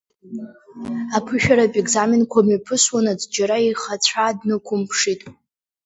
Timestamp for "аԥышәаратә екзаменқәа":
1.17-2.39